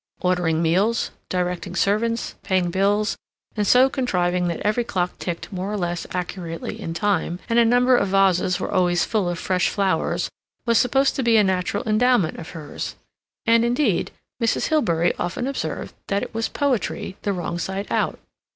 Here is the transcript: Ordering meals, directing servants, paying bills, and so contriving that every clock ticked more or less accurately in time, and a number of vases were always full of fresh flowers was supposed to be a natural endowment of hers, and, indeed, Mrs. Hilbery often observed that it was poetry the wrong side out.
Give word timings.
Ordering 0.21 0.63
meals, 0.63 1.11
directing 1.29 1.75
servants, 1.75 2.33
paying 2.41 2.71
bills, 2.71 3.15
and 3.55 3.67
so 3.67 3.87
contriving 3.87 4.47
that 4.47 4.59
every 4.61 4.83
clock 4.83 5.19
ticked 5.19 5.51
more 5.51 5.71
or 5.71 5.77
less 5.77 6.07
accurately 6.09 6.81
in 6.81 6.95
time, 6.95 7.37
and 7.47 7.59
a 7.59 7.65
number 7.65 7.95
of 7.95 8.07
vases 8.07 8.59
were 8.59 8.71
always 8.71 9.05
full 9.05 9.29
of 9.29 9.37
fresh 9.37 9.69
flowers 9.69 10.27
was 10.65 10.79
supposed 10.79 11.15
to 11.17 11.21
be 11.21 11.37
a 11.37 11.43
natural 11.43 11.87
endowment 11.87 12.39
of 12.39 12.49
hers, 12.49 12.95
and, 13.45 13.63
indeed, 13.63 14.09
Mrs. 14.41 14.69
Hilbery 14.69 15.13
often 15.19 15.45
observed 15.45 15.93
that 16.07 16.23
it 16.23 16.33
was 16.33 16.49
poetry 16.49 17.15
the 17.21 17.31
wrong 17.31 17.59
side 17.59 17.85
out. 17.91 18.17